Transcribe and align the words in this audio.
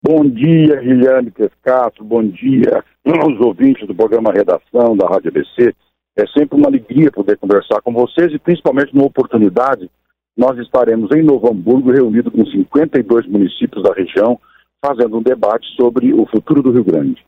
Bom 0.00 0.24
dia, 0.30 0.76
Guilherme 0.76 1.32
Pescato, 1.32 2.04
bom 2.04 2.22
dia 2.22 2.84
aos 3.04 3.40
ouvintes 3.40 3.84
do 3.84 3.92
programa 3.92 4.32
Redação 4.32 4.96
da 4.96 5.08
Rádio 5.08 5.30
ABC. 5.30 5.74
É 6.16 6.24
sempre 6.28 6.56
uma 6.56 6.68
alegria 6.68 7.10
poder 7.10 7.36
conversar 7.36 7.82
com 7.82 7.92
vocês 7.92 8.32
e 8.32 8.38
principalmente 8.38 8.94
numa 8.94 9.08
oportunidade, 9.08 9.90
nós 10.36 10.56
estaremos 10.58 11.10
em 11.16 11.24
Novo 11.24 11.50
Hamburgo 11.50 11.90
reunido 11.90 12.30
com 12.30 12.46
52 12.46 13.26
municípios 13.26 13.82
da 13.82 13.92
região, 13.92 14.38
fazendo 14.80 15.18
um 15.18 15.22
debate 15.22 15.66
sobre 15.74 16.14
o 16.14 16.24
futuro 16.26 16.62
do 16.62 16.70
Rio 16.70 16.84
Grande. 16.84 17.26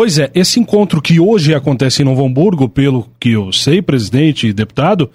Pois 0.00 0.18
é, 0.18 0.30
esse 0.34 0.58
encontro 0.58 0.98
que 1.02 1.20
hoje 1.20 1.54
acontece 1.54 2.00
em 2.00 2.06
Novo 2.06 2.24
Hamburgo, 2.24 2.70
pelo 2.70 3.04
que 3.20 3.32
eu 3.32 3.52
sei, 3.52 3.82
presidente 3.82 4.46
e 4.46 4.52
deputado, 4.54 5.10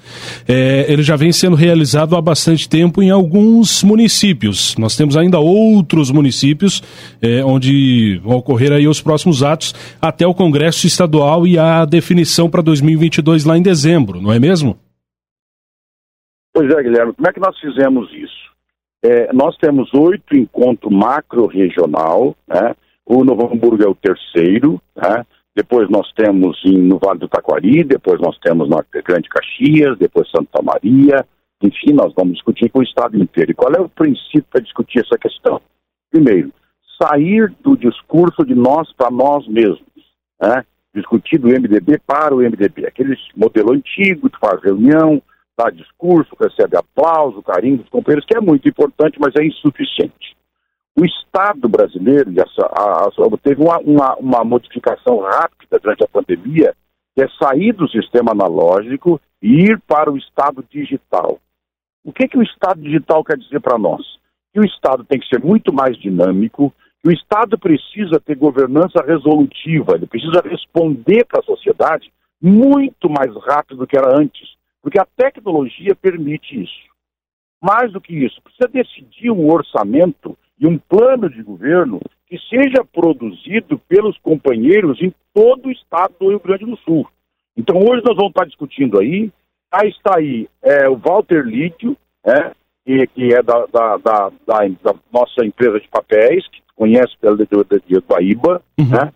é, 0.48 0.86
ele 0.88 1.02
já 1.02 1.16
vem 1.16 1.32
sendo 1.32 1.56
realizado 1.56 2.16
há 2.16 2.22
bastante 2.22 2.70
tempo 2.70 3.02
em 3.02 3.10
alguns 3.10 3.84
municípios. 3.84 4.78
Nós 4.78 4.96
temos 4.96 5.18
ainda 5.18 5.40
outros 5.40 6.12
municípios 6.12 6.84
é, 7.20 7.44
onde 7.44 8.22
vão 8.24 8.38
ocorrer 8.38 8.72
aí 8.72 8.88
os 8.88 9.02
próximos 9.02 9.42
atos 9.42 9.74
até 10.00 10.28
o 10.28 10.36
Congresso 10.36 10.86
Estadual 10.86 11.48
e 11.48 11.58
a 11.58 11.84
definição 11.84 12.48
para 12.48 12.62
2022 12.62 13.44
lá 13.44 13.58
em 13.58 13.64
dezembro, 13.64 14.22
não 14.22 14.32
é 14.32 14.38
mesmo? 14.38 14.78
Pois 16.54 16.72
é, 16.72 16.84
Guilherme, 16.84 17.14
como 17.14 17.28
é 17.28 17.34
que 17.34 17.40
nós 17.40 17.60
fizemos 17.60 18.08
isso? 18.14 18.52
É, 19.04 19.34
nós 19.34 19.58
temos 19.58 19.92
oito 19.96 20.38
encontros 20.38 20.94
macro-regional, 20.94 22.36
né? 22.48 22.76
O 23.06 23.24
Novo 23.24 23.54
Hamburgo 23.54 23.84
é 23.84 23.88
o 23.88 23.96
terceiro, 23.96 24.82
né? 24.96 25.26
depois 25.56 25.90
nós 25.90 26.12
temos 26.14 26.60
em, 26.66 26.78
no 26.78 26.98
Vale 26.98 27.20
do 27.20 27.30
Taquari, 27.30 27.84
depois 27.84 28.20
nós 28.20 28.38
temos 28.40 28.68
na 28.68 28.84
Grande 29.04 29.30
Caxias, 29.30 29.98
depois 29.98 30.30
Santa 30.30 30.62
Maria, 30.62 31.26
enfim, 31.62 31.94
nós 31.94 32.14
vamos 32.16 32.34
discutir 32.34 32.70
com 32.70 32.80
o 32.80 32.84
Estado 32.84 33.18
inteiro. 33.18 33.52
E 33.52 33.56
qual 33.56 33.72
é 33.74 33.80
o 33.80 33.88
princípio 33.88 34.46
para 34.52 34.62
discutir 34.62 35.00
essa 35.00 35.18
questão? 35.18 35.62
Primeiro, 36.12 36.52
sair 37.02 37.54
do 37.62 37.78
discurso 37.78 38.46
de 38.46 38.56
nós 38.56 38.92
para 38.94 39.12
nós 39.12 39.48
mesmos, 39.48 39.80
né? 40.42 40.66
discutir 40.94 41.38
do 41.38 41.48
MDB 41.48 42.00
para 42.06 42.34
o 42.34 42.40
MDB, 42.40 42.88
aquele 42.88 43.16
modelo 43.36 43.74
antigo 43.74 44.30
de 44.30 44.40
fazer 44.40 44.68
reunião, 44.68 45.22
dar 45.58 45.72
discurso, 45.72 46.36
recebe 46.40 46.78
aplauso, 46.78 47.42
carinho 47.44 47.78
dos 47.78 47.90
companheiros, 47.90 48.26
que 48.26 48.36
é 48.36 48.42
muito 48.42 48.68
importante, 48.68 49.18
mas 49.20 49.34
é 49.38 49.46
insuficiente. 49.46 50.36
O 50.98 51.04
Estado 51.04 51.68
brasileiro 51.68 52.32
a, 52.40 53.08
a, 53.08 53.38
teve 53.44 53.62
uma, 53.62 53.78
uma, 53.80 54.16
uma, 54.16 54.44
modificação 54.46 55.20
rápida 55.20 55.78
durante 55.78 56.04
a 56.06 56.08
pandemia, 56.08 56.74
que 57.14 57.22
é 57.22 57.28
sair 57.38 57.74
do 57.74 57.90
sistema 57.90 58.32
analógico 58.32 59.20
e 59.42 59.66
ir 59.66 59.82
para 59.82 60.10
o 60.10 60.18
Estado 60.18 60.64
digital. 60.72 61.38
O 62.04 62.14
que, 62.14 62.30
que 62.30 62.38
o 62.38 62.44
Estado 62.44 62.82
digital 62.82 63.26
quer 63.26 63.38
dizer 63.38 63.60
para 63.60 63.78
nós? 63.78 64.02
Que 64.54 64.60
o 64.62 64.66
Estado 64.66 65.04
tem 65.04 65.20
que 65.20 65.28
ser 65.28 65.44
muito 65.44 65.74
mais 65.74 65.98
dinâmico, 65.98 66.74
que 67.04 67.10
o 67.10 67.12
Estado 67.12 67.58
precisa 67.60 68.18
ter 68.22 68.38
governança 68.38 69.04
resolutiva, 69.06 69.96
ele 69.96 70.08
precisa 70.08 70.42
responder 70.46 71.26
para 71.26 71.42
a 71.42 71.46
sociedade 71.46 72.10
muito 72.42 73.10
mais 73.10 73.36
rápido 73.44 73.80
do 73.80 73.88
que 73.88 73.98
era 73.98 74.18
antes, 74.18 74.56
porque 74.82 75.00
a 75.00 75.08
tecnologia 75.18 75.94
permite 75.94 76.64
isso. 76.64 76.86
Mais 77.62 77.92
do 77.92 78.00
que 78.00 78.14
isso, 78.14 78.42
precisa 78.42 78.70
decidir 78.70 79.32
um 79.32 79.52
orçamento 79.52 80.38
e 80.60 80.68
um 80.68 80.78
plano 80.78 81.30
de 81.30 81.42
governo 81.44 82.00
que 82.28 82.38
seja 82.50 82.84
produzido 82.84 83.78
pelos 83.88 84.18
companheiros 84.20 85.02
em 85.02 85.14
todo 85.34 85.68
o 85.68 85.72
estado 85.72 86.14
do 86.20 86.30
Rio 86.30 86.40
Grande 86.40 86.66
do 86.66 86.78
Sul. 86.78 87.08
Então 87.58 87.78
hoje 87.78 88.04
nós 88.06 88.16
vamos 88.16 88.32
estar 88.32 88.46
discutindo 88.46 89.00
aí, 89.00 89.32
aí 89.72 89.90
está 89.90 90.18
aí 90.18 90.48
é, 90.62 90.90
o 90.90 90.96
Walter 90.96 91.46
Lítio, 91.46 91.96
é, 92.26 92.52
que, 92.86 93.08
que, 93.08 93.34
é 93.34 93.42
da, 93.42 93.66
da, 93.66 93.98
da, 93.98 94.32
da, 94.48 94.96
nossa 95.12 95.46
empresa 95.46 95.80
de 95.80 95.88
papéis, 95.88 96.48
que 96.50 96.62
conhece 96.76 97.16
pela 97.20 97.36
de, 97.36 97.46
de, 97.46 97.82
de 97.88 98.00
Guaíba, 98.00 98.62
uhum. 98.78 98.90
né, 98.90 99.12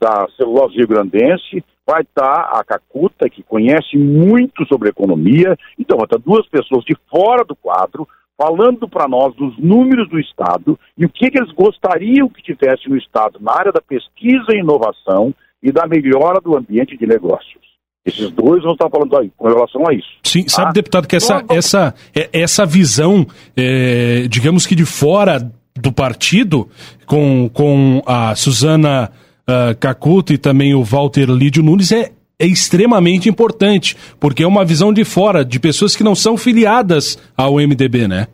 da 0.00 0.28
celulose 0.36 0.76
rio-grandense, 0.76 1.64
vai 1.86 2.02
estar 2.02 2.50
a 2.52 2.62
Cacuta, 2.64 3.28
que 3.28 3.42
conhece 3.42 3.96
muito 3.96 4.64
sobre 4.66 4.88
economia, 4.88 5.56
então 5.78 5.96
vai 5.96 6.06
estar 6.06 6.18
duas 6.18 6.46
pessoas 6.48 6.84
de 6.84 6.96
fora 7.10 7.44
do 7.44 7.56
quadro, 7.56 8.06
falando 8.42 8.88
para 8.88 9.06
nós 9.06 9.34
dos 9.36 9.56
números 9.56 10.08
do 10.08 10.18
Estado 10.18 10.76
e 10.98 11.04
o 11.04 11.08
que, 11.08 11.30
que, 11.30 11.38
eles 11.38 11.52
gostariam 11.52 12.28
que 12.28 12.42
tivesse 12.42 12.88
no 12.88 12.96
Estado 12.96 13.38
na 13.40 13.52
área 13.52 13.70
da 13.70 13.80
pesquisa 13.80 14.46
e 14.50 14.58
inovação 14.58 15.32
e 15.62 15.70
da 15.70 15.86
melhora 15.86 16.40
do 16.40 16.56
ambiente 16.56 16.96
de 16.96 17.06
negócios. 17.06 17.62
Esses 18.04 18.32
dois 18.32 18.64
vão 18.64 18.72
estar 18.72 18.90
falando 18.90 19.16
aí 19.16 19.30
com 19.36 19.46
relação 19.46 19.88
a 19.88 19.94
isso. 19.94 20.08
Sim, 20.24 20.48
sabe, 20.48 20.70
ah, 20.70 20.72
deputado, 20.72 21.06
que 21.06 21.14
essa, 21.14 21.36
então, 21.36 21.56
essa, 21.56 21.94
é, 22.12 22.28
essa 22.32 22.66
visão, 22.66 23.24
é, 23.56 24.26
digamos 24.28 24.66
que 24.66 24.74
de 24.74 24.84
fora 24.84 25.38
do 25.76 25.92
partido, 25.92 26.68
com, 27.06 27.48
com 27.48 28.02
a 28.04 28.34
Suzana 28.34 29.10
uh, 29.48 29.78
Cacuto 29.78 30.32
e 30.32 30.38
também 30.38 30.74
o 30.74 30.82
Walter 30.82 31.30
Lídio 31.30 31.62
Nunes, 31.62 31.92
é, 31.92 32.10
é 32.42 32.46
extremamente 32.46 33.28
importante, 33.28 33.96
porque 34.18 34.42
é 34.42 34.46
uma 34.46 34.64
visão 34.64 34.92
de 34.92 35.04
fora, 35.04 35.44
de 35.44 35.60
pessoas 35.60 35.94
que 35.94 36.02
não 36.02 36.16
são 36.16 36.36
filiadas 36.36 37.16
ao 37.36 37.54
MDB, 37.54 38.08
né? 38.08 38.26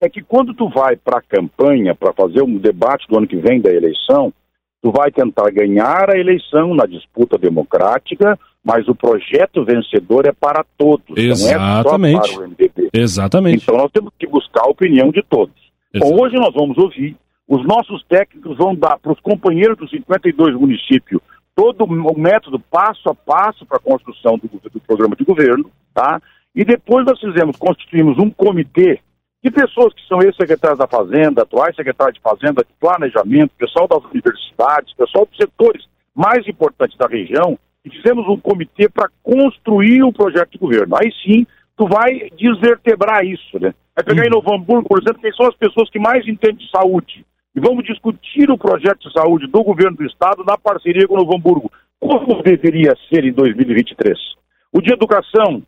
É 0.00 0.08
que 0.08 0.22
quando 0.22 0.54
tu 0.54 0.68
vai 0.68 0.94
para 0.94 1.18
a 1.18 1.22
campanha, 1.22 1.92
para 1.92 2.12
fazer 2.12 2.40
um 2.40 2.56
debate 2.56 3.06
do 3.08 3.18
ano 3.18 3.26
que 3.26 3.36
vem 3.36 3.60
da 3.60 3.72
eleição, 3.72 4.32
tu 4.80 4.92
vai 4.92 5.10
tentar 5.10 5.50
ganhar 5.50 6.08
a 6.08 6.16
eleição 6.16 6.72
na 6.72 6.86
disputa 6.86 7.36
democrática, 7.36 8.38
mas 8.64 8.86
o 8.86 8.94
projeto 8.94 9.64
vencedor 9.64 10.26
é 10.26 10.32
para 10.32 10.64
todos, 10.78 11.16
Exatamente. 11.16 12.12
não 12.14 12.20
é 12.20 12.26
só 12.26 12.36
para 12.36 12.46
o 12.46 12.48
MDB. 12.48 12.90
Exatamente. 12.92 13.62
Então 13.64 13.76
nós 13.76 13.90
temos 13.90 14.12
que 14.16 14.26
buscar 14.28 14.62
a 14.62 14.70
opinião 14.70 15.10
de 15.10 15.22
todos. 15.22 15.54
Bom, 15.98 16.22
hoje 16.22 16.36
nós 16.36 16.54
vamos 16.54 16.78
ouvir, 16.78 17.16
os 17.48 17.66
nossos 17.66 18.04
técnicos 18.04 18.56
vão 18.56 18.72
dar 18.72 18.98
para 18.98 19.12
os 19.12 19.20
companheiros 19.20 19.76
dos 19.76 19.90
52 19.90 20.54
municípios 20.54 21.20
todo 21.54 21.84
o 21.84 22.18
método 22.18 22.58
passo 22.58 23.08
a 23.10 23.14
passo 23.14 23.66
para 23.66 23.76
a 23.76 23.80
construção 23.80 24.38
do, 24.38 24.48
do, 24.48 24.80
programa 24.80 25.14
de 25.14 25.24
governo, 25.24 25.70
tá? 25.94 26.20
E 26.54 26.64
depois 26.64 27.04
nós 27.04 27.20
fizemos, 27.20 27.56
constituímos 27.56 28.18
um 28.18 28.30
comitê 28.30 29.00
de 29.42 29.50
pessoas 29.50 29.92
que 29.94 30.06
são 30.06 30.22
ex-secretários 30.22 30.78
da 30.78 30.86
Fazenda, 30.86 31.42
atuais 31.42 31.74
secretários 31.74 32.14
de 32.14 32.20
Fazenda, 32.20 32.62
de 32.62 32.72
Planejamento, 32.78 33.52
pessoal 33.58 33.88
das 33.88 34.04
universidades, 34.04 34.94
pessoal 34.94 35.26
dos 35.26 35.36
setores 35.36 35.84
mais 36.14 36.46
importantes 36.46 36.96
da 36.96 37.06
região, 37.06 37.58
e 37.84 37.90
fizemos 37.90 38.28
um 38.28 38.38
comitê 38.38 38.88
para 38.88 39.08
construir 39.22 40.02
o 40.04 40.12
projeto 40.12 40.52
de 40.52 40.58
governo. 40.58 40.96
Aí 40.96 41.10
sim, 41.24 41.46
tu 41.76 41.86
vai 41.88 42.30
desvertebrar 42.38 43.24
isso, 43.24 43.58
né? 43.58 43.74
Vai 43.94 44.04
pegar 44.04 44.24
em 44.24 44.28
uhum. 44.28 44.36
Novo 44.36 44.54
Hamburgo, 44.54 44.88
por 44.88 45.02
exemplo, 45.02 45.20
quem 45.20 45.32
são 45.32 45.46
as 45.46 45.56
pessoas 45.56 45.90
que 45.90 45.98
mais 45.98 46.26
entendem 46.26 46.64
de 46.64 46.70
saúde 46.70 47.24
e 47.54 47.60
vamos 47.60 47.84
discutir 47.84 48.50
o 48.50 48.58
projeto 48.58 49.08
de 49.08 49.12
saúde 49.12 49.46
do 49.46 49.62
governo 49.62 49.96
do 49.96 50.06
estado 50.06 50.42
na 50.44 50.56
parceria 50.56 51.06
com 51.06 51.14
o 51.14 51.18
Novo 51.18 51.36
Hamburgo. 51.36 51.70
Como 52.00 52.42
deveria 52.42 52.96
ser 53.08 53.24
em 53.24 53.32
2023? 53.32 54.18
O 54.72 54.80
de 54.80 54.92
educação, 54.92 55.62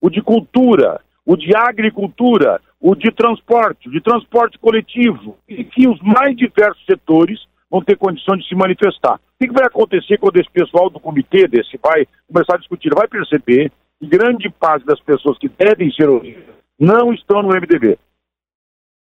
o 0.00 0.10
de 0.10 0.20
cultura, 0.20 1.00
o 1.24 1.36
de 1.36 1.56
agricultura, 1.56 2.60
o 2.78 2.94
de 2.94 3.10
transporte, 3.10 3.88
o 3.88 3.92
de 3.92 4.00
transporte 4.00 4.58
coletivo, 4.58 5.38
e 5.48 5.64
que 5.64 5.88
os 5.88 5.98
mais 6.02 6.36
diversos 6.36 6.84
setores 6.84 7.40
vão 7.70 7.82
ter 7.82 7.96
condição 7.96 8.36
de 8.36 8.46
se 8.46 8.54
manifestar. 8.54 9.14
O 9.14 9.46
que 9.46 9.52
vai 9.52 9.66
acontecer 9.66 10.18
quando 10.18 10.36
esse 10.36 10.50
pessoal 10.50 10.90
do 10.90 11.00
comitê 11.00 11.48
desse 11.48 11.78
vai 11.82 12.06
começar 12.28 12.54
a 12.54 12.58
discutir? 12.58 12.94
Vai 12.94 13.08
perceber 13.08 13.72
que 13.98 14.06
grande 14.06 14.50
parte 14.50 14.84
das 14.84 15.00
pessoas 15.00 15.38
que 15.38 15.48
devem 15.48 15.90
ser 15.92 16.08
ouvidas 16.08 16.44
não 16.78 17.12
estão 17.12 17.42
no 17.42 17.48
MDB. 17.48 17.98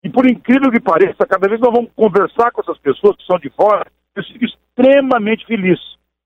E 0.09 0.11
por 0.11 0.27
incrível 0.27 0.71
que 0.71 0.81
pareça, 0.81 1.27
cada 1.27 1.47
vez 1.47 1.61
nós 1.61 1.71
vamos 1.71 1.91
conversar 1.95 2.51
com 2.51 2.63
essas 2.63 2.79
pessoas 2.79 3.15
que 3.15 3.27
são 3.27 3.39
de 3.39 3.51
fora, 3.51 3.87
eu 4.17 4.25
fico 4.25 4.47
extremamente 4.47 5.45
feliz. 5.45 5.79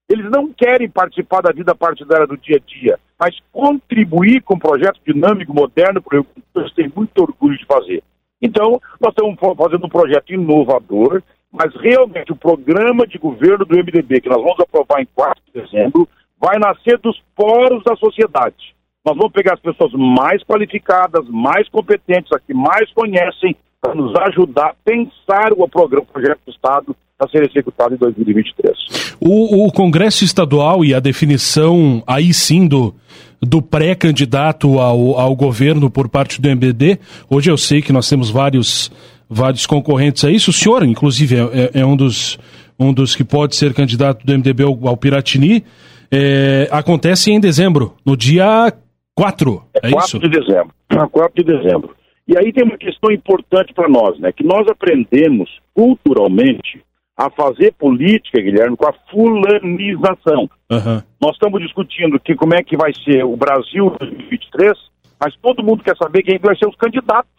Eles 0.09 0.31
não 0.31 0.53
querem 0.53 0.89
participar 0.89 1.41
da 1.41 1.51
vida 1.51 1.75
partidária 1.75 2.25
do 2.25 2.37
dia 2.37 2.59
a 2.59 2.61
dia, 2.65 2.97
mas 3.19 3.37
contribuir 3.51 4.41
com 4.43 4.55
um 4.55 4.59
projeto 4.59 5.01
dinâmico, 5.05 5.53
moderno, 5.53 6.01
que 6.01 6.25
eles 6.55 6.73
têm 6.75 6.93
muito 6.95 7.19
orgulho 7.19 7.59
de 7.59 7.67
fazer. 7.67 8.05
Então, 8.41 8.81
nós 9.01 9.11
estamos 9.11 9.37
fazendo 9.59 9.85
um 9.85 9.89
projeto 9.89 10.33
inovador, 10.33 11.21
mas 11.51 11.75
realmente 11.75 12.31
o 12.31 12.37
programa 12.37 13.05
de 13.05 13.19
governo 13.19 13.65
do 13.65 13.77
MDB, 13.77 14.21
que 14.21 14.29
nós 14.29 14.41
vamos 14.41 14.61
aprovar 14.61 15.03
em 15.03 15.09
4 15.13 15.43
de 15.45 15.61
dezembro, 15.61 16.09
vai 16.41 16.57
nascer 16.61 16.99
dos 16.99 17.21
poros 17.35 17.83
da 17.83 17.97
sociedade. 17.97 18.77
Nós 19.05 19.17
vamos 19.17 19.33
pegar 19.33 19.55
as 19.55 19.61
pessoas 19.61 19.93
mais 19.93 20.41
qualificadas, 20.45 21.29
mais 21.29 21.69
competentes, 21.69 22.31
as 22.33 22.41
que 22.45 22.55
mais 22.55 22.93
conhecem, 22.93 23.57
para 23.83 23.97
nos 23.97 24.15
ajudar 24.29 24.69
a 24.69 24.75
pensar 24.85 25.53
o 25.57 25.69
programa, 25.69 26.07
o 26.09 26.13
projeto 26.13 26.39
do 26.47 26.53
Estado 26.53 26.97
a 27.19 27.29
ser 27.29 27.49
executado 27.49 27.95
em 27.95 27.99
2023. 27.99 29.17
O, 29.21 29.67
o 29.67 29.73
Congresso 29.73 30.25
Estadual 30.25 30.85
e 30.85 30.95
a 30.95 31.01
definição, 31.01 32.03
aí 32.07 32.33
sim, 32.33 32.67
do, 32.67 32.95
do 33.41 33.61
pré-candidato 33.61 34.79
ao, 34.79 35.19
ao 35.19 35.35
governo 35.35 35.91
por 35.91 36.09
parte 36.09 36.41
do 36.41 36.49
MBD, 36.49 36.99
hoje 37.29 37.51
eu 37.51 37.57
sei 37.57 37.83
que 37.83 37.93
nós 37.93 38.09
temos 38.09 38.31
vários, 38.31 38.91
vários 39.29 39.67
concorrentes 39.67 40.25
a 40.25 40.31
isso, 40.31 40.51
o 40.51 40.53
senhor, 40.53 40.85
inclusive, 40.85 41.37
é, 41.37 41.41
é, 41.41 41.81
é 41.81 41.87
um, 41.87 41.97
dos, 41.97 42.39
um 42.79 42.93
dos 42.93 43.17
que 43.17 43.25
pode 43.25 43.57
ser 43.57 43.75
candidato 43.75 44.25
do 44.25 44.33
MDB 44.33 44.63
ao, 44.63 44.89
ao 44.89 44.97
Piratini, 44.97 45.65
é, 46.11 46.69
acontece 46.71 47.33
em 47.33 47.41
dezembro, 47.41 47.95
no 48.05 48.17
dia 48.17 48.73
4, 49.15 49.63
é, 49.75 49.89
é 49.89 49.91
4 49.91 50.07
isso? 50.07 50.19
de 50.19 50.29
dezembro. 50.29 50.73
4 51.11 51.45
de 51.45 51.57
dezembro. 51.57 52.02
E 52.27 52.39
aí 52.39 52.53
tem 52.53 52.65
uma 52.65 52.79
questão 52.79 53.11
importante 53.11 53.75
para 53.75 53.89
nós, 53.89 54.19
né? 54.19 54.33
Que 54.33 54.45
nós 54.45 54.67
aprendemos 54.69 55.51
culturalmente 55.75 56.83
a 57.17 57.31
fazer 57.31 57.73
política, 57.75 58.41
Guilherme, 58.41 58.77
com 58.77 58.89
a 58.89 58.93
fulanização. 59.11 60.49
Uhum. 60.71 61.03
Nós 61.21 61.33
estamos 61.33 61.61
discutindo 61.61 62.19
que 62.19 62.35
como 62.35 62.55
é 62.55 62.63
que 62.63 62.77
vai 62.77 62.93
ser 63.05 63.25
o 63.25 63.37
Brasil 63.37 63.87
em 63.87 64.07
2023, 64.07 64.73
mas 65.21 65.37
todo 65.37 65.63
mundo 65.63 65.85
quer 65.85 65.97
saber 65.97 66.23
quem 66.23 66.39
vai 66.39 66.57
ser 66.57 66.67
os 66.67 66.77
candidatos. 66.77 67.31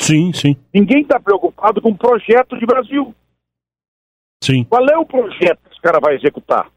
Sim, 0.00 0.32
sim. 0.32 0.56
Ninguém 0.74 1.02
está 1.02 1.18
preocupado 1.18 1.80
com 1.80 1.90
o 1.90 1.96
projeto 1.96 2.58
de 2.58 2.66
Brasil. 2.66 3.14
Sim. 4.42 4.64
Qual 4.64 4.84
é 4.88 4.98
o 4.98 5.06
projeto 5.06 5.60
que 5.64 5.72
esse 5.72 5.80
cara 5.80 6.00
vai 6.00 6.16
executar? 6.16 6.68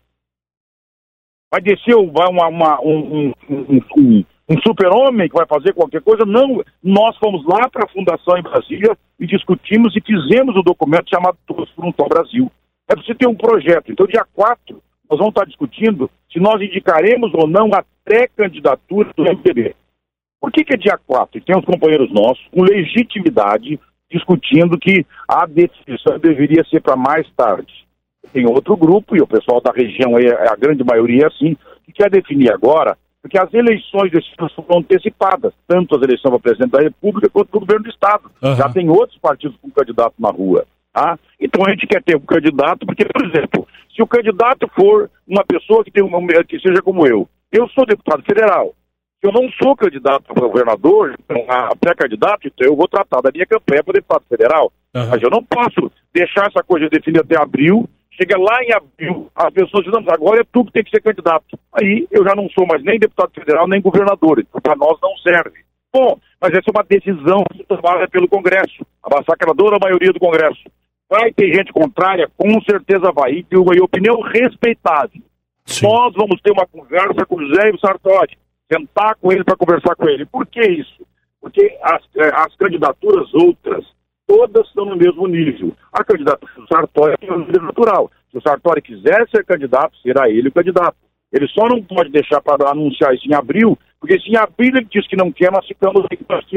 Vai 1.51 1.61
descer 1.61 1.95
uma, 1.95 2.47
uma, 2.47 2.81
um, 2.81 3.27
um, 3.27 3.33
um, 3.49 3.81
um 3.97 4.25
super-homem 4.61 5.27
que 5.27 5.35
vai 5.35 5.45
fazer 5.47 5.73
qualquer 5.73 6.01
coisa? 6.01 6.23
Não. 6.25 6.63
Nós 6.83 7.17
fomos 7.17 7.43
lá 7.45 7.67
para 7.69 7.85
a 7.85 7.89
Fundação 7.89 8.37
em 8.37 8.43
Brasília 8.43 8.95
e 9.19 9.25
discutimos 9.25 9.95
e 9.95 10.01
fizemos 10.01 10.55
o 10.55 10.61
documento 10.61 11.09
chamado 11.09 11.37
Todos 11.47 11.69
por 11.71 11.85
um 11.85 11.91
Brasil. 12.07 12.51
É 12.87 12.93
preciso 12.93 13.17
ter 13.17 13.27
um 13.27 13.35
projeto. 13.35 13.91
Então, 13.91 14.05
dia 14.05 14.25
4, 14.33 14.81
nós 15.09 15.17
vamos 15.17 15.31
estar 15.31 15.45
discutindo 15.45 16.09
se 16.31 16.39
nós 16.39 16.61
indicaremos 16.61 17.33
ou 17.33 17.47
não 17.47 17.69
a 17.73 17.83
pré-candidatura 18.03 19.11
do 19.15 19.23
MDB. 19.23 19.75
Por 20.39 20.51
que, 20.51 20.63
que 20.63 20.75
é 20.75 20.77
dia 20.77 20.99
4? 21.07 21.39
E 21.39 21.41
tem 21.41 21.57
uns 21.57 21.65
companheiros 21.65 22.11
nossos 22.11 22.45
com 22.51 22.61
legitimidade 22.61 23.79
discutindo 24.11 24.77
que 24.77 25.05
a 25.27 25.45
definição 25.47 26.19
deveria 26.19 26.63
ser 26.65 26.81
para 26.81 26.95
mais 26.95 27.27
tarde. 27.35 27.73
Tem 28.31 28.45
outro 28.45 28.77
grupo, 28.77 29.15
e 29.15 29.21
o 29.21 29.27
pessoal 29.27 29.61
da 29.61 29.71
região, 29.71 30.15
a 30.15 30.55
grande 30.55 30.83
maioria 30.83 31.23
é 31.23 31.27
assim, 31.27 31.57
que 31.83 31.91
quer 31.91 32.09
definir 32.09 32.51
agora, 32.51 32.97
porque 33.25 33.39
as 33.39 33.51
eleições 33.55 34.11
desse 34.11 34.29
ano 34.37 34.51
foram 34.51 34.81
antecipadas, 34.81 35.51
tanto 35.67 35.95
as 35.95 36.03
eleições 36.03 36.29
para 36.29 36.39
presidente 36.39 36.69
da 36.69 36.79
República 36.79 37.27
quanto 37.27 37.49
para 37.49 37.57
o 37.57 37.61
governo 37.61 37.83
do 37.85 37.89
Estado. 37.89 38.29
Uhum. 38.39 38.55
Já 38.55 38.69
tem 38.69 38.87
outros 38.87 39.17
partidos 39.17 39.57
com 39.59 39.71
candidato 39.71 40.13
na 40.19 40.29
rua. 40.29 40.63
Tá? 40.93 41.17
Então 41.41 41.65
a 41.65 41.71
gente 41.71 41.87
quer 41.87 42.03
ter 42.03 42.15
um 42.15 42.19
candidato, 42.19 42.85
porque, 42.85 43.03
por 43.03 43.25
exemplo, 43.25 43.67
se 43.95 44.03
o 44.03 44.05
candidato 44.05 44.69
for 44.75 45.09
uma 45.27 45.43
pessoa 45.43 45.83
que, 45.83 45.89
tem 45.89 46.03
uma, 46.03 46.21
que 46.43 46.59
seja 46.59 46.83
como 46.83 47.07
eu, 47.07 47.27
eu 47.51 47.67
sou 47.69 47.83
deputado 47.83 48.21
federal, 48.21 48.75
eu 49.23 49.31
não 49.31 49.49
sou 49.59 49.75
candidato 49.75 50.25
a 50.29 50.39
governador, 50.39 51.15
então, 51.19 51.45
a 51.49 51.75
pré-candidato, 51.75 52.47
então 52.47 52.67
eu 52.67 52.75
vou 52.75 52.87
tratar 52.87 53.21
da 53.21 53.31
minha 53.33 53.47
campanha 53.47 53.83
para 53.83 53.93
deputado 53.93 54.23
federal. 54.29 54.71
Uhum. 54.93 55.09
Mas 55.09 55.23
eu 55.23 55.31
não 55.31 55.43
posso 55.43 55.91
deixar 56.13 56.45
essa 56.45 56.63
coisa 56.63 56.87
definida 56.89 57.21
até 57.21 57.41
abril, 57.41 57.89
chega 58.15 58.37
lá 58.37 58.63
em 58.63 58.73
abril, 58.73 59.29
as 59.35 59.53
pessoas 59.53 59.85
dizem, 59.85 60.05
agora 60.09 60.41
é 60.41 60.45
tu 60.51 60.65
que 60.65 60.71
tem 60.71 60.83
que 60.83 60.89
ser 60.89 61.01
candidato. 61.01 61.57
Aí 61.73 62.07
eu 62.11 62.23
já 62.23 62.33
não 62.35 62.49
sou 62.49 62.65
mais 62.65 62.83
nem 62.83 62.99
deputado 62.99 63.31
federal, 63.33 63.67
nem 63.67 63.81
governador, 63.81 64.39
então 64.39 64.61
para 64.61 64.75
nós 64.75 64.97
não 65.01 65.15
serve. 65.17 65.63
Bom, 65.93 66.19
mas 66.41 66.51
essa 66.51 66.69
é 66.69 66.71
uma 66.71 66.83
decisão 66.83 67.43
tomada 67.67 68.07
pelo 68.07 68.27
Congresso, 68.27 68.85
a 69.01 69.15
massacradora 69.15 69.77
maioria 69.81 70.11
do 70.11 70.19
Congresso. 70.19 70.63
Vai 71.09 71.31
ter 71.31 71.53
gente 71.53 71.71
contrária? 71.71 72.29
Com 72.35 72.59
certeza 72.61 73.11
vai. 73.11 73.33
E 73.33 73.43
tem 73.43 73.59
uma 73.59 73.71
opinião 73.83 74.19
respeitável. 74.21 75.21
Sim. 75.65 75.87
Nós 75.87 76.13
vamos 76.13 76.41
ter 76.41 76.51
uma 76.51 76.65
conversa 76.65 77.25
com 77.25 77.35
o 77.35 77.47
José 77.47 77.71
Sartori 77.79 78.37
sentar 78.71 79.15
com 79.15 79.31
ele 79.31 79.43
para 79.43 79.55
conversar 79.55 79.95
com 79.95 80.09
ele. 80.09 80.25
Por 80.25 80.45
que 80.47 80.61
isso? 80.61 81.05
Porque 81.39 81.77
as, 81.81 82.03
eh, 82.17 82.31
as 82.33 82.55
candidaturas 82.55 83.31
outras, 83.33 83.85
todas 84.27 84.67
estão 84.67 84.85
no 84.85 84.95
mesmo 84.95 85.27
nível. 85.27 85.73
A 85.91 86.03
candidatura 86.03 86.51
do 86.57 86.67
Sartori 86.67 87.15
é 87.21 87.33
um 87.33 87.39
nível 87.39 87.63
natural. 87.63 88.11
Se 88.31 88.37
o 88.37 88.41
Sartori 88.41 88.81
quiser 88.81 89.27
ser 89.29 89.45
candidato, 89.45 89.97
será 90.01 90.29
ele 90.29 90.49
o 90.49 90.53
candidato. 90.53 90.97
Ele 91.31 91.47
só 91.47 91.67
não 91.67 91.81
pode 91.81 92.11
deixar 92.11 92.41
para 92.41 92.69
anunciar 92.69 93.13
isso 93.13 93.27
em 93.27 93.33
abril, 93.33 93.77
porque 93.99 94.19
se 94.19 94.29
em 94.29 94.37
abril 94.37 94.71
ele 94.75 94.87
diz 94.89 95.07
que 95.07 95.17
não 95.17 95.31
quer, 95.31 95.51
nós 95.51 95.65
ficamos 95.67 96.05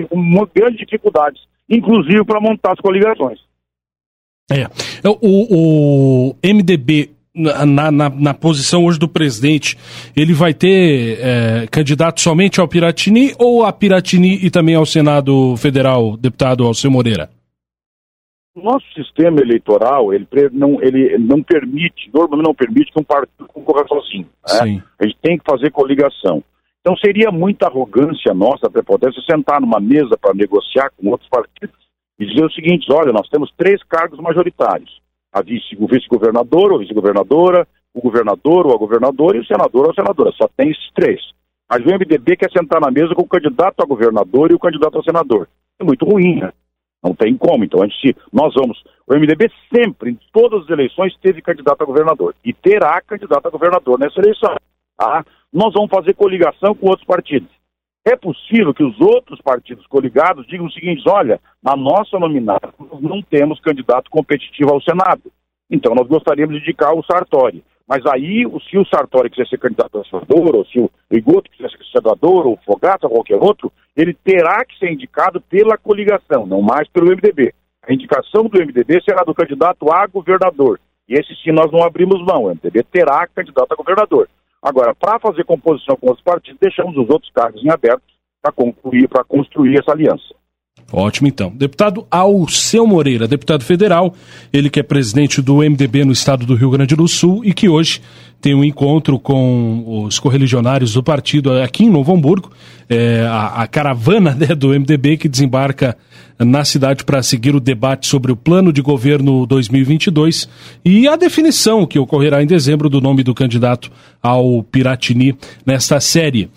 com 0.09 0.49
grandes 0.55 0.79
dificuldades, 0.79 1.43
inclusive 1.69 2.25
para 2.25 2.41
montar 2.41 2.73
as 2.73 2.81
coligações. 2.81 3.41
É. 4.50 4.67
O, 5.05 6.31
o 6.31 6.37
MDB 6.43 7.11
na, 7.35 7.93
na, 7.93 8.11
na, 8.11 8.35
posição 8.35 8.85
hoje 8.85 8.99
do 8.99 9.09
presidente, 9.09 9.76
ele 10.17 10.32
vai 10.32 10.53
ter 10.53 11.19
é, 11.20 11.67
candidato 11.70 12.20
somente 12.20 12.61
ao 12.61 12.67
Piratini 12.67 13.32
ou 13.38 13.65
a 13.65 13.73
Piratini 13.73 14.44
e 14.44 14.50
também 14.50 14.75
ao 14.75 14.87
Senado 14.87 15.56
Federal, 15.56 16.17
deputado 16.17 16.65
Alceu 16.65 16.91
Moreira? 16.91 17.31
Nosso 18.62 18.87
sistema 18.94 19.40
eleitoral, 19.40 20.12
ele 20.12 20.26
não, 20.52 20.82
ele 20.82 21.16
não 21.19 21.43
permite, 21.43 22.10
normalmente 22.12 22.46
não 22.46 22.55
permite 22.55 22.93
que 22.93 23.00
um 23.00 23.05
partido 23.05 23.46
concorra 23.46 23.87
sozinho. 23.87 24.26
Né? 24.46 24.82
A 24.99 25.06
gente 25.06 25.19
tem 25.22 25.38
que 25.38 25.44
fazer 25.49 25.70
coligação. 25.70 26.43
Então 26.81 26.96
seria 26.96 27.31
muita 27.31 27.66
arrogância 27.66 28.32
nossa, 28.32 28.70
prepotência, 28.70 29.22
sentar 29.22 29.60
numa 29.60 29.81
mesa 29.81 30.16
para 30.20 30.34
negociar 30.34 30.90
com 30.96 31.10
outros 31.10 31.28
partidos 31.28 31.76
e 32.19 32.26
dizer 32.26 32.44
o 32.44 32.52
seguinte, 32.52 32.90
olha, 32.93 33.12
nós 33.12 33.28
temos 33.28 33.52
três 33.56 33.82
cargos 33.84 34.19
majoritários 34.19 35.00
a 35.32 35.43
vice, 35.43 35.76
o 35.78 35.87
vice-governador 35.87 36.72
ou 36.72 36.78
vice-governadora, 36.78 37.66
o 37.94 38.00
governador 38.00 38.66
ou 38.66 38.75
a 38.75 38.78
governadora 38.78 39.37
e 39.37 39.40
o 39.40 39.46
senador 39.46 39.87
ou 39.87 39.90
a 39.90 39.94
senadora. 39.94 40.32
Só 40.32 40.49
tem 40.56 40.70
esses 40.70 40.90
três. 40.94 41.20
Mas 41.70 41.84
o 41.84 41.88
MDB 41.88 42.37
quer 42.37 42.50
sentar 42.50 42.81
na 42.81 42.90
mesa 42.90 43.14
com 43.14 43.22
o 43.22 43.28
candidato 43.28 43.82
a 43.82 43.87
governador 43.87 44.50
e 44.50 44.55
o 44.55 44.58
candidato 44.58 44.99
a 44.99 45.02
senador. 45.02 45.49
É 45.78 45.84
muito 45.84 46.05
ruim, 46.05 46.40
né? 46.40 46.52
Não 47.02 47.14
tem 47.14 47.36
como. 47.36 47.64
Então, 47.64 47.82
a 47.82 47.86
gente, 47.86 48.16
nós 48.32 48.54
vamos. 48.54 48.82
O 49.06 49.14
MDB 49.14 49.50
sempre, 49.74 50.10
em 50.10 50.18
todas 50.32 50.64
as 50.64 50.70
eleições, 50.70 51.16
teve 51.22 51.40
candidato 51.40 51.82
a 51.82 51.86
governador. 51.86 52.34
E 52.44 52.52
terá 52.52 53.00
candidato 53.00 53.46
a 53.46 53.50
governador 53.50 53.98
nessa 53.98 54.20
eleição. 54.20 54.54
Tá? 54.96 55.24
Nós 55.52 55.72
vamos 55.72 55.90
fazer 55.90 56.14
coligação 56.14 56.74
com 56.74 56.88
outros 56.88 57.06
partidos. 57.06 57.48
É 58.06 58.16
possível 58.16 58.72
que 58.72 58.82
os 58.82 58.98
outros 59.00 59.40
partidos 59.40 59.86
coligados 59.86 60.46
digam 60.46 60.66
o 60.66 60.72
seguinte: 60.72 61.02
olha, 61.08 61.40
na 61.62 61.76
nossa 61.76 62.18
nominata 62.18 62.72
nós 62.78 63.00
não 63.00 63.22
temos 63.22 63.60
candidato 63.60 64.10
competitivo 64.10 64.72
ao 64.72 64.80
Senado. 64.80 65.30
Então 65.70 65.94
nós 65.94 66.06
gostaríamos 66.06 66.56
de 66.56 66.62
indicar 66.62 66.94
o 66.94 67.04
Sartori. 67.04 67.62
Mas 67.88 68.05
aí, 68.05 68.44
se 68.69 68.76
o 68.76 68.85
Sartori 68.85 69.31
quiser 69.31 69.49
ser 69.49 69.58
candidato 69.58 69.99
a 69.99 70.05
senador, 70.05 70.56
ou 70.56 70.64
se 70.67 70.79
o 70.79 70.90
Rigoto 71.11 71.50
quiser 71.50 71.70
ser 71.70 71.79
senador, 71.90 72.46
ou 72.46 72.52
o 72.52 72.58
Fogata, 72.58 73.06
ou 73.06 73.14
qualquer 73.14 73.43
outro, 73.43 73.73
ele 73.96 74.12
terá 74.12 74.62
que 74.64 74.79
ser 74.79 74.93
indicado 74.93 75.40
pela 75.40 75.79
coligação, 75.79 76.46
não 76.46 76.61
mais 76.61 76.87
pelo 76.88 77.11
MDB. 77.11 77.55
A 77.82 77.93
indicação 77.94 78.44
do 78.44 78.61
MDB 78.61 79.00
será 79.02 79.25
do 79.25 79.35
candidato 79.35 79.90
a 79.90 80.06
governador. 80.06 80.79
E 81.08 81.14
esse 81.14 81.35
sim 81.43 81.50
nós 81.50 81.73
não 81.73 81.82
abrimos 81.82 82.23
mão. 82.23 82.44
O 82.44 82.49
MDB 82.49 82.82
terá 82.82 83.26
candidato 83.26 83.73
a 83.73 83.76
governador. 83.76 84.29
Agora, 84.62 84.94
para 84.94 85.19
fazer 85.19 85.44
composição 85.44 85.96
com 85.96 86.12
os 86.12 86.20
partidos, 86.20 86.61
deixamos 86.61 86.94
os 86.94 87.08
outros 87.08 87.32
cargos 87.32 87.64
em 87.64 87.70
aberto 87.70 88.02
para 88.43 88.52
concluir, 88.52 89.08
para 89.08 89.25
construir 89.25 89.79
essa 89.79 89.93
aliança. 89.93 90.34
Ótimo, 90.90 91.29
então. 91.29 91.52
Deputado 91.55 92.06
Alceu 92.11 92.87
Moreira, 92.87 93.29
deputado 93.29 93.62
federal, 93.62 94.14
ele 94.50 94.70
que 94.70 94.81
é 94.81 94.82
presidente 94.82 95.43
do 95.43 95.56
MDB 95.56 96.05
no 96.05 96.12
estado 96.12 96.46
do 96.46 96.55
Rio 96.55 96.70
Grande 96.70 96.96
do 96.96 97.06
Sul 97.06 97.44
e 97.44 97.53
que 97.53 97.69
hoje 97.69 98.01
tem 98.41 98.55
um 98.55 98.65
encontro 98.65 99.19
com 99.19 100.05
os 100.06 100.19
correligionários 100.19 100.94
do 100.94 101.03
partido 101.03 101.53
aqui 101.60 101.84
em 101.84 101.91
Novo 101.91 102.15
Hamburgo, 102.15 102.51
é, 102.89 103.27
a, 103.29 103.62
a, 103.62 103.67
caravana 103.67 104.32
né, 104.39 104.55
do 104.55 104.69
MDB 104.69 105.19
que 105.19 105.29
desembarca 105.29 105.94
na 106.39 106.65
cidade 106.65 107.05
para 107.05 107.22
seguir 107.22 107.55
o 107.55 107.60
debate 107.60 108.06
sobre 108.06 108.32
o 108.32 108.36
plano 108.36 108.72
de 108.72 108.81
governo 108.81 109.44
2022 109.44 110.48
e 110.84 111.06
a 111.06 111.17
definição 111.17 111.84
que 111.84 111.98
ocorrerá 111.98 112.43
em 112.43 112.46
dezembro 112.46 112.89
do 112.89 113.01
nome 113.01 113.22
do 113.22 113.34
candidato 113.34 113.91
ao 114.22 114.62
Piratini 114.62 115.36
nesta 115.67 116.01
série. 116.01 116.48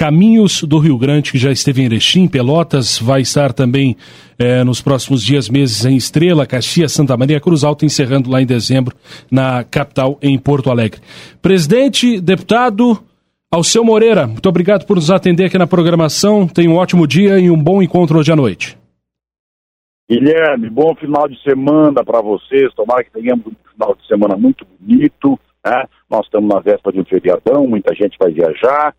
Caminhos 0.00 0.62
do 0.62 0.78
Rio 0.78 0.96
Grande, 0.96 1.30
que 1.30 1.36
já 1.36 1.52
esteve 1.52 1.82
em 1.82 1.84
Erechim, 1.84 2.26
Pelotas, 2.26 2.98
vai 2.98 3.20
estar 3.20 3.52
também 3.52 3.98
eh, 4.38 4.64
nos 4.64 4.80
próximos 4.80 5.22
dias, 5.22 5.50
meses 5.50 5.84
em 5.84 5.94
Estrela, 5.94 6.46
Caxias, 6.46 6.92
Santa 6.92 7.14
Maria, 7.18 7.38
Cruz 7.38 7.64
Alta, 7.64 7.84
encerrando 7.84 8.30
lá 8.30 8.40
em 8.40 8.46
dezembro, 8.46 8.96
na 9.30 9.62
capital, 9.62 10.18
em 10.22 10.38
Porto 10.38 10.70
Alegre. 10.70 11.02
Presidente, 11.42 12.18
deputado, 12.18 12.98
Alceu 13.52 13.84
Moreira, 13.84 14.26
muito 14.26 14.48
obrigado 14.48 14.86
por 14.86 14.96
nos 14.96 15.10
atender 15.10 15.44
aqui 15.44 15.58
na 15.58 15.66
programação. 15.66 16.48
Tenha 16.48 16.70
um 16.70 16.76
ótimo 16.76 17.06
dia 17.06 17.38
e 17.38 17.50
um 17.50 17.62
bom 17.62 17.82
encontro 17.82 18.20
hoje 18.20 18.32
à 18.32 18.36
noite. 18.36 18.78
Guilherme, 20.10 20.70
bom 20.70 20.94
final 20.94 21.28
de 21.28 21.38
semana 21.42 22.02
para 22.02 22.22
vocês. 22.22 22.72
Tomara 22.74 23.04
que 23.04 23.12
tenhamos 23.12 23.48
um 23.48 23.70
final 23.70 23.94
de 23.94 24.06
semana 24.06 24.34
muito 24.34 24.66
bonito. 24.80 25.38
Né? 25.62 25.84
Nós 26.08 26.24
estamos 26.24 26.48
na 26.48 26.58
véspera 26.58 26.90
de 26.90 27.00
um 27.02 27.04
feriadão, 27.04 27.66
muita 27.66 27.94
gente 27.94 28.16
vai 28.18 28.32
viajar 28.32 28.94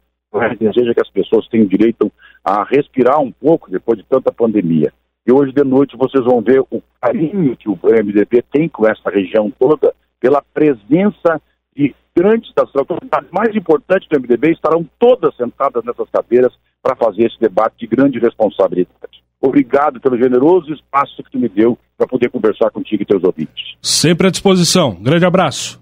deseja 0.60 0.94
que 0.94 1.02
as 1.02 1.10
pessoas 1.10 1.48
tenham 1.48 1.66
direito 1.66 2.12
a 2.44 2.64
respirar 2.64 3.20
um 3.20 3.32
pouco 3.32 3.70
depois 3.70 3.98
de 3.98 4.06
tanta 4.06 4.32
pandemia. 4.32 4.92
E 5.26 5.32
hoje 5.32 5.52
de 5.52 5.64
noite 5.64 5.98
vocês 5.98 6.24
vão 6.26 6.42
ver 6.42 6.62
o 6.72 6.82
carinho 7.02 7.56
que 7.56 7.70
o 7.70 7.78
MDB 7.84 8.44
tem 8.52 8.68
com 8.68 8.88
essa 8.88 9.10
região 9.10 9.52
toda, 9.60 9.94
pela 10.20 10.42
presença 10.54 11.42
de 11.76 11.94
grandes 12.16 12.54
das 12.54 12.74
autoridades 12.76 13.30
mais 13.32 13.56
importantes 13.56 14.08
do 14.10 14.20
MDB 14.20 14.52
estarão 14.52 14.88
todas 15.00 15.36
sentadas 15.36 15.84
nessas 15.84 16.10
cadeiras 16.10 16.54
para 16.82 16.96
fazer 16.96 17.26
esse 17.26 17.40
debate 17.40 17.76
de 17.80 17.88
grande 17.88 18.20
responsabilidade. 18.20 19.22
Obrigado 19.40 20.00
pelo 20.00 20.18
generoso 20.18 20.72
espaço 20.74 21.24
que 21.24 21.32
tu 21.32 21.40
me 21.40 21.50
deu 21.50 21.78
para 21.98 22.08
poder 22.08 22.30
conversar 22.30 22.70
contigo 22.70 23.02
e 23.02 23.06
teus 23.06 23.24
ouvintes. 23.24 23.76
Sempre 23.82 24.28
à 24.28 24.32
disposição. 24.32 24.96
Grande 25.02 25.26
abraço. 25.26 25.81